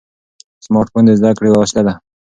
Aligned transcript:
سمارټ 0.65 0.87
فون 0.91 1.03
د 1.07 1.11
زده 1.19 1.31
کړې 1.37 1.47
یوه 1.49 1.59
وسیله 1.63 1.83
ده. 1.87 1.93